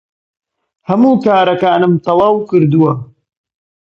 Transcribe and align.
هەموو 0.89 1.21
کارەکانم 1.25 1.93
تەواو 2.05 2.35
کردووە. 2.49 2.91